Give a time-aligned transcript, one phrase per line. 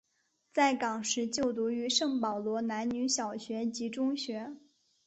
[0.51, 4.55] 在港时就读于圣保罗男女小学及中学。